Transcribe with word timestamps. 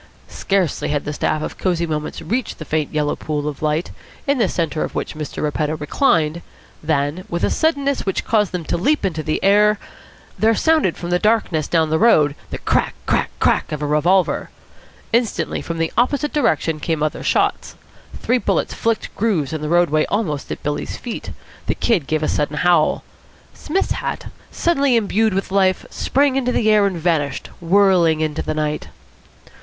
Scarcely 0.29 0.89
had 0.89 1.05
the 1.05 1.13
staff 1.13 1.43
of 1.43 1.59
Cosy 1.59 1.85
Moments 1.85 2.23
reached 2.23 2.57
the 2.57 2.65
faint 2.65 2.91
yellow 2.91 3.15
pool 3.15 3.47
of 3.47 3.61
light, 3.61 3.91
in 4.25 4.39
the 4.39 4.49
centre 4.49 4.83
of 4.83 4.95
which 4.95 5.13
Mr. 5.13 5.43
Repetto 5.43 5.77
reclined, 5.77 6.41
than, 6.81 7.23
with 7.29 7.43
a 7.43 7.51
suddenness 7.51 8.03
which 8.03 8.25
caused 8.25 8.51
them 8.51 8.65
to 8.65 8.77
leap 8.77 9.05
into 9.05 9.21
the 9.21 9.39
air, 9.43 9.77
there 10.39 10.55
sounded 10.55 10.97
from 10.97 11.11
the 11.11 11.19
darkness 11.19 11.67
down 11.67 11.91
the 11.91 11.99
road 11.99 12.33
the 12.49 12.57
crack 12.57 12.95
crack 13.05 13.29
crack 13.39 13.71
of 13.71 13.83
a 13.83 13.85
revolver. 13.85 14.49
Instantly 15.13 15.61
from 15.61 15.77
the 15.77 15.93
opposite 15.95 16.33
direction 16.33 16.79
came 16.79 17.03
other 17.03 17.21
shots. 17.21 17.75
Three 18.17 18.39
bullets 18.39 18.73
flicked 18.73 19.15
grooves 19.15 19.53
in 19.53 19.61
the 19.61 19.69
roadway 19.69 20.07
almost 20.09 20.51
at 20.51 20.63
Billy's 20.63 20.97
feet. 20.97 21.29
The 21.67 21.75
Kid 21.75 22.07
gave 22.07 22.23
a 22.23 22.27
sudden 22.27 22.57
howl. 22.57 23.03
Psmith's 23.53 23.91
hat, 23.91 24.31
suddenly 24.49 24.95
imbued 24.95 25.35
with 25.35 25.51
life, 25.51 25.85
sprang 25.91 26.37
into 26.37 26.51
the 26.51 26.71
air 26.71 26.87
and 26.87 26.97
vanished, 26.97 27.51
whirling 27.59 28.21
into 28.21 28.41
the 28.41 28.55
night. 28.55 28.87